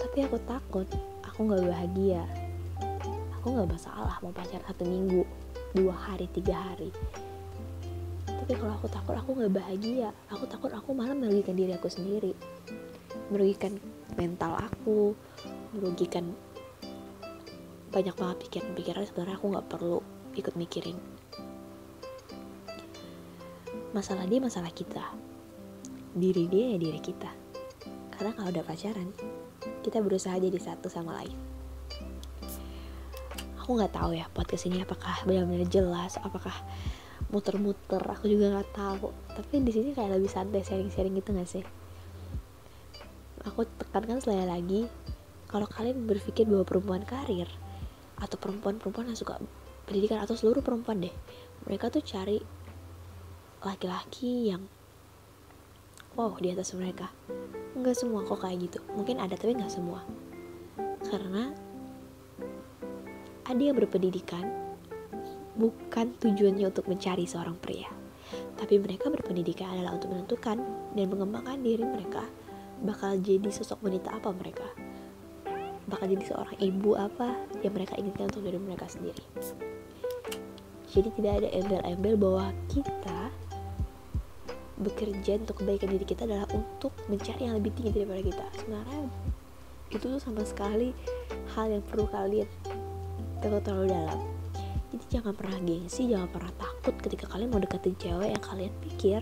Tapi 0.00 0.24
aku 0.24 0.40
takut 0.48 0.88
aku 1.20 1.44
nggak 1.44 1.68
bahagia. 1.68 2.24
Aku 3.36 3.52
nggak 3.52 3.76
masalah 3.76 4.16
mau 4.24 4.32
pacar 4.32 4.64
satu 4.64 4.88
minggu, 4.88 5.28
dua 5.76 5.92
hari, 5.92 6.24
tiga 6.32 6.56
hari. 6.56 6.88
Tapi 8.24 8.52
kalau 8.56 8.72
aku 8.80 8.88
takut 8.88 9.12
aku 9.12 9.36
nggak 9.36 9.60
bahagia, 9.60 10.08
aku 10.32 10.48
takut 10.48 10.72
aku 10.72 10.96
malah 10.96 11.12
merugikan 11.12 11.52
diri 11.52 11.76
aku 11.76 11.92
sendiri 11.92 12.32
merugikan 13.32 13.80
mental 14.18 14.56
aku 14.58 15.16
merugikan 15.74 16.32
banyak 17.90 18.14
banget 18.14 18.36
pikiran-pikiran 18.48 19.06
sebenarnya 19.06 19.36
aku 19.38 19.46
nggak 19.54 19.68
perlu 19.70 19.98
ikut 20.34 20.54
mikirin 20.58 20.98
masalah 23.94 24.26
dia 24.26 24.42
masalah 24.42 24.74
kita. 24.74 25.14
Diri 26.18 26.50
dia 26.50 26.74
ya 26.74 26.78
diri 26.82 26.98
kita. 26.98 27.30
Karena 28.10 28.34
kalau 28.34 28.50
udah 28.50 28.66
pacaran 28.66 29.08
kita 29.86 30.02
berusaha 30.02 30.34
jadi 30.34 30.58
satu 30.58 30.90
sama 30.90 31.14
lain. 31.22 31.38
Aku 33.62 33.78
nggak 33.78 33.94
tahu 33.94 34.18
ya 34.18 34.26
podcast 34.34 34.66
ini 34.66 34.82
apakah 34.82 35.24
benar-benar 35.24 35.70
jelas 35.70 36.18
apakah 36.20 36.52
muter-muter 37.30 38.02
aku 38.02 38.26
juga 38.26 38.58
nggak 38.58 38.70
tahu. 38.74 39.14
Tapi 39.30 39.62
di 39.62 39.70
sini 39.70 39.94
kayak 39.94 40.18
lebih 40.18 40.28
santai 40.28 40.66
sharing-sharing 40.66 41.14
gitu 41.14 41.30
nggak 41.30 41.48
sih? 41.48 41.64
Aku 43.46 43.62
tekankan 43.78 44.18
sekali 44.18 44.42
lagi 44.42 44.80
kalau 45.54 45.70
kalian 45.70 46.02
berpikir 46.10 46.50
bahwa 46.50 46.66
perempuan 46.66 47.06
karir 47.06 47.46
atau 48.18 48.34
perempuan-perempuan 48.42 49.14
yang 49.14 49.18
suka 49.18 49.38
pendidikan 49.86 50.18
atau 50.18 50.34
seluruh 50.34 50.66
perempuan 50.66 50.98
deh 50.98 51.14
mereka 51.62 51.94
tuh 51.94 52.02
cari 52.02 52.42
laki-laki 53.62 54.50
yang 54.50 54.66
wow 56.18 56.34
di 56.42 56.50
atas 56.50 56.74
mereka. 56.74 57.14
Nggak 57.78 57.94
semua 57.94 58.26
kok 58.26 58.42
kayak 58.42 58.66
gitu. 58.66 58.78
Mungkin 58.98 59.22
ada 59.22 59.38
tapi 59.38 59.54
nggak 59.54 59.70
semua. 59.72 60.02
Karena 61.06 61.54
ada 63.46 63.62
yang 63.62 63.78
berpendidikan 63.78 64.42
bukan 65.54 66.18
tujuannya 66.18 66.66
untuk 66.66 66.90
mencari 66.90 67.30
seorang 67.30 67.54
pria. 67.62 67.88
Tapi 68.58 68.82
mereka 68.82 69.06
berpendidikan 69.06 69.70
adalah 69.70 69.94
untuk 69.94 70.10
menentukan 70.10 70.58
dan 70.98 71.06
mengembangkan 71.06 71.62
diri 71.62 71.86
mereka 71.86 72.26
bakal 72.82 73.14
jadi 73.16 73.48
sosok 73.54 73.80
wanita 73.86 74.12
apa 74.12 74.34
mereka 74.34 74.83
bakal 75.88 76.08
jadi 76.08 76.24
seorang 76.24 76.56
ibu 76.60 76.96
apa 76.96 77.36
yang 77.60 77.72
mereka 77.76 77.94
inginkan 78.00 78.28
untuk 78.32 78.44
diri 78.44 78.58
mereka 78.60 78.86
sendiri. 78.88 79.24
Jadi 80.94 81.08
tidak 81.18 81.32
ada 81.42 81.48
embel-embel 81.50 82.14
bahwa 82.14 82.46
kita 82.70 83.20
bekerja 84.78 85.38
untuk 85.42 85.62
kebaikan 85.62 85.90
diri 85.90 86.06
kita 86.06 86.26
adalah 86.26 86.46
untuk 86.54 86.94
mencari 87.10 87.46
yang 87.46 87.58
lebih 87.58 87.74
tinggi 87.74 87.90
daripada 87.94 88.22
kita. 88.22 88.46
Sebenarnya 88.62 89.02
itu 89.90 90.04
tuh 90.10 90.22
sama 90.22 90.42
sekali 90.42 90.90
hal 91.54 91.70
yang 91.70 91.84
perlu 91.86 92.06
kalian 92.10 92.48
tahu 93.42 93.60
terlalu 93.60 93.86
dalam. 93.92 94.18
Jadi 94.94 95.04
jangan 95.10 95.34
pernah 95.34 95.58
gengsi 95.58 96.02
jangan 96.06 96.28
pernah 96.30 96.52
takut 96.56 96.94
ketika 97.02 97.26
kalian 97.28 97.50
mau 97.50 97.60
deketin 97.60 97.98
cewek 97.98 98.30
yang 98.30 98.44
kalian 98.46 98.72
pikir 98.78 99.20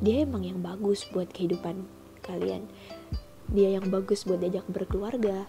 dia 0.00 0.16
emang 0.24 0.42
yang 0.42 0.58
bagus 0.64 1.04
buat 1.12 1.28
kehidupan 1.30 1.84
kalian. 2.24 2.64
Dia 3.52 3.76
yang 3.78 3.92
bagus 3.92 4.24
buat 4.24 4.40
diajak 4.40 4.64
berkeluarga 4.72 5.44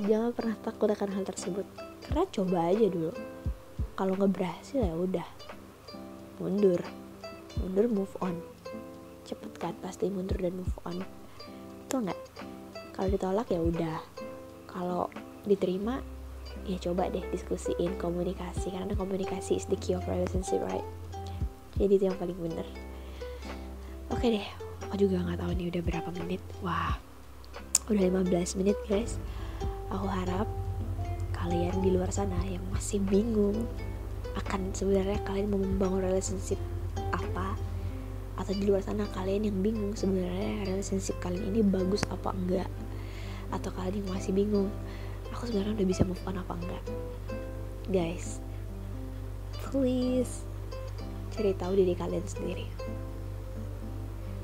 jangan 0.00 0.32
pernah 0.32 0.56
takut 0.64 0.88
akan 0.88 1.10
hal 1.12 1.24
tersebut. 1.28 1.66
Karena 2.00 2.24
coba 2.32 2.58
aja 2.72 2.86
dulu. 2.88 3.12
Kalau 3.92 4.12
nggak 4.16 4.32
berhasil 4.32 4.80
ya 4.80 4.94
udah. 4.96 5.28
Mundur. 6.40 6.80
Mundur 7.60 7.86
move 7.92 8.14
on. 8.24 8.40
Cepet 9.28 9.52
kan 9.60 9.76
pasti 9.84 10.08
mundur 10.08 10.40
dan 10.40 10.56
move 10.56 10.76
on. 10.88 11.04
Itu 11.84 12.00
nggak? 12.00 12.20
Kalau 12.96 13.08
ditolak 13.12 13.52
ya 13.52 13.60
udah. 13.60 13.98
Kalau 14.64 15.12
diterima 15.44 16.00
ya 16.64 16.80
coba 16.80 17.12
deh 17.12 17.24
diskusiin 17.28 17.92
komunikasi. 18.00 18.72
Karena 18.72 18.96
komunikasi 18.96 19.60
is 19.60 19.68
the 19.68 19.76
key 19.76 19.92
of 19.92 20.08
relationship 20.08 20.64
right? 20.72 20.84
Jadi 21.76 22.00
itu 22.00 22.04
yang 22.08 22.16
paling 22.16 22.36
bener. 22.40 22.64
Oke 24.08 24.40
deh. 24.40 24.46
Aku 24.88 25.04
juga 25.04 25.20
nggak 25.20 25.40
tahu 25.44 25.52
nih 25.52 25.68
udah 25.68 25.82
berapa 25.84 26.10
menit. 26.16 26.40
Wah. 26.64 26.96
Udah 27.92 28.08
15 28.08 28.56
menit 28.56 28.78
guys 28.88 29.20
aku 29.92 30.08
harap 30.08 30.48
kalian 31.36 31.84
di 31.84 31.92
luar 31.92 32.08
sana 32.08 32.40
yang 32.48 32.64
masih 32.72 32.96
bingung 33.04 33.68
akan 34.32 34.72
sebenarnya 34.72 35.20
kalian 35.28 35.52
mau 35.52 35.60
membangun 35.60 36.00
relationship 36.00 36.56
apa 37.12 37.52
atau 38.40 38.56
di 38.56 38.64
luar 38.64 38.80
sana 38.80 39.04
kalian 39.12 39.52
yang 39.52 39.58
bingung 39.60 39.92
sebenarnya 39.92 40.64
relationship 40.64 41.20
kalian 41.20 41.44
ini 41.52 41.60
bagus 41.60 42.00
apa 42.08 42.32
enggak 42.32 42.68
atau 43.52 43.68
kalian 43.76 44.00
yang 44.00 44.08
masih 44.16 44.32
bingung 44.32 44.72
aku 45.28 45.52
sebenarnya 45.52 45.76
udah 45.76 45.88
bisa 45.88 46.02
move 46.08 46.24
on 46.24 46.40
apa 46.40 46.52
enggak. 46.56 46.84
Guys 47.92 48.40
please 49.68 50.48
cari 51.36 51.52
tahu 51.52 51.76
diri 51.76 51.92
kalian 51.92 52.24
sendiri. 52.24 52.64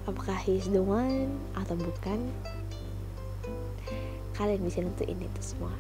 Apakah 0.04 0.37
he's 0.40 0.68
the 0.68 0.80
one 0.80 1.37
atau 1.52 1.76
bukan 1.76 2.32
kalian 4.38 4.62
bisa 4.62 4.79
nentuin 4.79 5.18
itu 5.18 5.42
semua. 5.42 5.74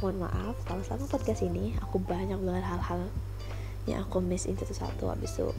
Mohon 0.00 0.24
maaf 0.24 0.56
kalau 0.64 0.80
selama 0.80 1.04
podcast 1.12 1.44
ini 1.44 1.76
aku 1.84 2.00
banyak 2.00 2.40
banget 2.40 2.64
hal-hal 2.64 3.12
yang 3.84 4.08
aku 4.08 4.24
miss 4.24 4.48
itu 4.48 4.64
satu 4.64 5.12
habis 5.12 5.36
itu 5.36 5.52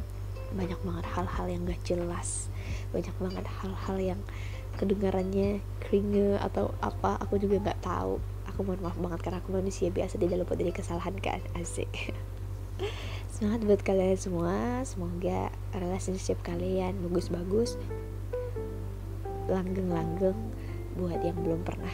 banyak 0.58 0.80
banget 0.82 1.06
hal-hal 1.14 1.46
yang 1.46 1.62
gak 1.70 1.82
jelas. 1.86 2.50
Banyak 2.90 3.14
banget 3.22 3.46
hal-hal 3.62 3.98
yang 4.02 4.20
kedengarannya 4.82 5.62
keringe 5.84 6.40
atau 6.42 6.74
apa 6.82 7.22
aku 7.22 7.38
juga 7.38 7.62
nggak 7.70 7.84
tahu. 7.86 8.18
Aku 8.50 8.66
mohon 8.66 8.82
maaf 8.82 8.98
banget 8.98 9.20
karena 9.22 9.38
aku 9.44 9.54
manusia 9.54 9.94
biasa 9.94 10.18
tidak 10.18 10.42
lupa 10.42 10.58
dari 10.58 10.74
kesalahan 10.74 11.14
kan? 11.22 11.44
Asik. 11.54 11.88
Semangat 13.36 13.62
buat 13.68 13.82
kalian 13.86 14.18
semua. 14.18 14.82
Semoga 14.88 15.54
relationship 15.76 16.42
kalian 16.42 16.98
bagus-bagus 17.06 17.78
langgeng-langgeng 19.50 20.38
buat 20.96 21.20
yang 21.26 21.38
belum 21.42 21.62
pernah 21.66 21.92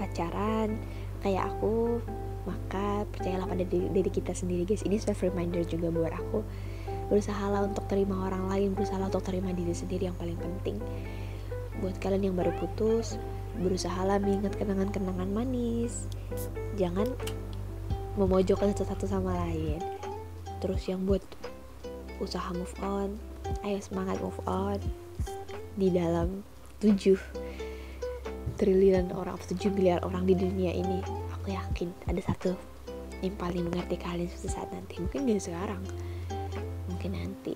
pacaran. 0.00 0.80
Kayak 1.22 1.52
aku 1.52 2.00
maka 2.48 3.04
percayalah 3.12 3.44
pada 3.44 3.64
diri, 3.68 3.86
diri 3.92 4.10
kita 4.10 4.32
sendiri 4.32 4.64
guys. 4.64 4.82
Ini 4.82 4.96
self 4.98 5.20
reminder 5.20 5.62
juga 5.68 5.92
buat 5.92 6.12
aku. 6.16 6.40
Berusaha 7.12 7.44
lah 7.48 7.64
untuk 7.64 7.84
terima 7.88 8.28
orang 8.28 8.48
lain 8.48 8.68
berusaha 8.76 9.00
untuk 9.00 9.24
terima 9.24 9.52
diri 9.52 9.72
sendiri 9.72 10.08
yang 10.08 10.16
paling 10.16 10.36
penting. 10.36 10.80
Buat 11.78 12.00
kalian 12.00 12.32
yang 12.32 12.36
baru 12.36 12.52
putus 12.58 13.20
berusaha 13.58 14.06
lah 14.06 14.22
mengingat 14.22 14.54
kenangan-kenangan 14.56 15.28
manis. 15.28 16.06
Jangan 16.78 17.10
memojokkan 18.16 18.72
satu-satu 18.72 19.06
sama 19.06 19.34
lain. 19.46 19.82
Terus 20.58 20.90
yang 20.90 21.06
buat 21.06 21.22
usaha 22.18 22.50
move 22.50 22.74
on 22.82 23.14
ayo 23.62 23.78
semangat 23.78 24.18
move 24.18 24.38
on 24.44 24.78
di 25.78 25.94
dalam 25.94 26.42
7 26.82 27.14
triliun 28.58 29.14
orang 29.14 29.38
7 29.38 29.70
miliar 29.70 30.02
orang 30.02 30.26
di 30.26 30.34
dunia 30.34 30.74
ini 30.74 30.98
aku 31.30 31.54
yakin 31.54 31.94
ada 32.10 32.18
satu 32.18 32.58
yang 33.22 33.34
paling 33.38 33.66
mengerti 33.70 33.98
kalian 33.98 34.26
suatu 34.30 34.50
saat 34.50 34.70
nanti. 34.74 34.98
Mungkin 34.98 35.30
gak 35.30 35.42
sekarang 35.46 35.82
mungkin 36.90 37.14
nanti. 37.14 37.54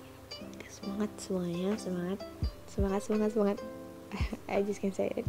Semangat 0.71 1.11
semuanya 1.19 1.75
semangat 1.75 2.19
semangat 2.67 3.01
semangat 3.03 3.29
semangat. 3.35 3.57
I 4.51 4.63
just 4.63 4.79
can't 4.79 4.95
say 4.95 5.11
it. 5.11 5.27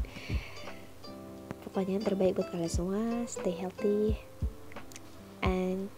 Pokoknya 1.67 1.99
terbaik 1.99 2.39
buat 2.39 2.55
kalian 2.55 2.71
semua 2.71 3.03
stay 3.27 3.55
healthy 3.55 4.15
and 5.43 5.91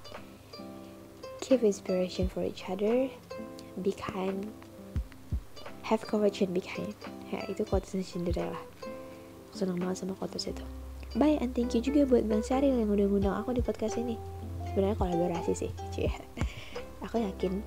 keep 1.44 1.60
inspiration 1.60 2.32
for 2.32 2.40
each 2.40 2.64
other. 2.68 3.12
Be 3.76 3.92
kind 3.92 4.48
have 5.86 6.02
courage 6.02 6.42
and 6.42 6.50
be 6.50 6.62
kind 6.62 6.94
ya 7.30 7.40
itu 7.46 7.62
quotesnya 7.62 8.02
Cinderella 8.02 8.58
aku 9.48 9.54
senang 9.54 9.78
banget 9.78 10.02
sama 10.02 10.18
quotes 10.18 10.50
itu 10.50 10.66
Bye 11.16 11.40
and 11.40 11.56
thank 11.56 11.72
you 11.72 11.80
juga 11.80 12.04
buat 12.04 12.28
Bang 12.28 12.44
Syaril 12.44 12.76
yang 12.76 12.92
udah 12.92 13.08
ngundang 13.08 13.36
aku 13.40 13.56
di 13.56 13.64
podcast 13.64 13.96
ini. 13.96 14.20
Sebenarnya 14.68 15.00
kolaborasi 15.00 15.56
sih, 15.56 15.72
cie. 15.96 16.12
Aku 17.00 17.16
yakin 17.16 17.64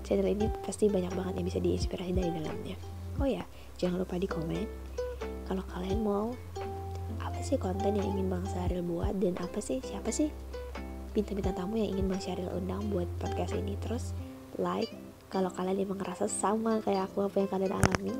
channel 0.00 0.32
ini 0.32 0.48
pasti 0.64 0.88
banyak 0.88 1.12
banget 1.12 1.34
yang 1.36 1.46
bisa 1.50 1.60
diinspirasi 1.60 2.16
dari 2.16 2.32
dalamnya. 2.32 2.80
Oh 3.20 3.28
ya, 3.28 3.44
jangan 3.76 4.00
lupa 4.00 4.16
di 4.16 4.24
komen 4.24 4.64
kalau 5.44 5.60
kalian 5.68 6.00
mau 6.00 6.32
apa 7.20 7.36
sih 7.44 7.60
konten 7.60 7.92
yang 7.92 8.08
ingin 8.16 8.32
Bang 8.32 8.48
Syaril 8.48 8.80
buat 8.80 9.12
dan 9.20 9.36
apa 9.36 9.60
sih 9.60 9.84
siapa 9.84 10.08
sih 10.08 10.32
bintang-bintang 11.12 11.60
tamu 11.60 11.76
yang 11.76 12.00
ingin 12.00 12.08
Bang 12.08 12.22
Syaril 12.24 12.48
undang 12.56 12.80
buat 12.88 13.10
podcast 13.20 13.52
ini. 13.60 13.76
Terus 13.84 14.16
like 14.56 14.88
kalau 15.30 15.48
kalian 15.54 15.86
emang 15.86 16.02
ngerasa 16.02 16.26
sama 16.26 16.82
kayak 16.82 17.08
aku 17.08 17.24
apa 17.24 17.36
yang 17.38 17.50
kalian 17.50 17.72
alami. 17.72 18.14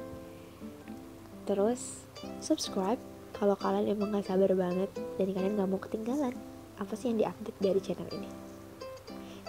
Terus 1.44 2.06
subscribe 2.38 3.02
kalau 3.34 3.58
kalian 3.58 3.90
emang 3.90 4.14
gak 4.14 4.30
sabar 4.30 4.54
banget 4.54 4.90
dan 5.18 5.28
kalian 5.34 5.58
gak 5.58 5.70
mau 5.70 5.80
ketinggalan 5.82 6.34
apa 6.80 6.92
sih 6.96 7.12
yang 7.12 7.18
diupdate 7.20 7.58
dari 7.60 7.80
channel 7.84 8.08
ini 8.12 8.30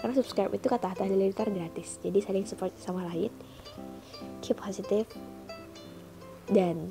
karena 0.01 0.17
subscribe 0.17 0.51
itu 0.51 0.65
kata 0.65 0.91
kata 0.91 1.05
halilintar 1.05 1.47
gratis 1.53 2.01
jadi 2.01 2.19
saling 2.25 2.49
support 2.49 2.73
sama 2.81 3.05
lain 3.05 3.29
keep 4.41 4.57
positive 4.57 5.05
dan 6.49 6.89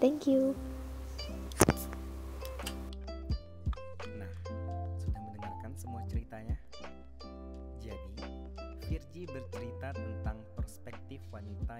thank 0.00 0.24
you 0.24 0.56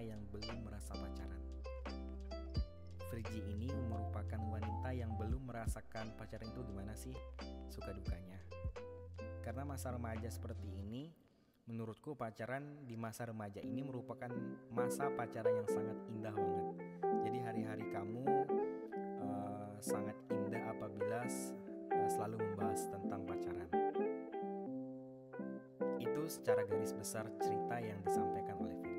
yang 0.01 0.21
belum 0.33 0.67
merasa 0.67 0.97
pacaran. 0.97 1.43
Frigi 3.11 3.41
ini 3.43 3.69
merupakan 3.91 4.41
wanita 4.41 4.91
yang 4.97 5.15
belum 5.19 5.51
merasakan 5.51 6.15
pacaran 6.17 6.49
itu 6.49 6.61
gimana 6.65 6.95
sih 6.97 7.15
suka 7.69 7.93
dukanya. 7.93 8.39
Karena 9.41 9.67
masa 9.67 9.91
remaja 9.91 10.31
seperti 10.31 10.69
ini, 10.79 11.11
menurutku 11.71 12.19
pacaran 12.19 12.83
di 12.87 12.99
masa 12.99 13.31
remaja 13.31 13.63
ini 13.63 13.83
merupakan 13.83 14.31
masa 14.75 15.07
pacaran 15.15 15.63
yang 15.63 15.69
sangat 15.71 15.99
indah 16.11 16.35
banget. 16.35 16.67
Jadi 17.27 17.39
hari-hari 17.47 17.87
kamu 17.95 18.27
uh, 19.23 19.75
sangat 19.79 20.19
indah 20.31 20.71
apabila 20.71 21.23
uh, 21.27 22.09
selalu 22.11 22.37
membahas 22.43 22.91
tentang 22.91 23.23
pacaran. 23.23 23.71
Itu 26.03 26.23
secara 26.27 26.67
garis 26.67 26.91
besar 26.91 27.31
cerita 27.39 27.77
yang 27.79 28.03
disampaikan 28.03 28.57
oleh 28.59 28.75
Virgi. 28.83 28.90